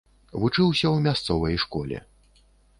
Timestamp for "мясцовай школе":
1.07-1.97